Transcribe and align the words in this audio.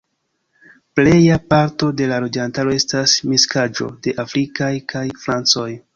Pleja 0.99 1.35
parto 1.51 1.89
de 2.01 2.09
la 2.13 2.17
loĝantaro 2.25 2.73
estas 2.79 3.15
miksaĵo 3.35 3.91
de 4.07 4.19
afrikaj 4.25 4.75
kaj 4.95 5.05
francoj. 5.27 5.69